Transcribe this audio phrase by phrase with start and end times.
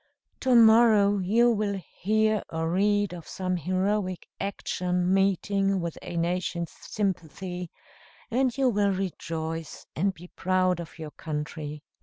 [0.39, 6.71] To morrow you will hear or read of some heroic action meeting with a nation's
[6.71, 7.69] sympathy,
[8.31, 11.83] and you will rejoice and be proud of your country."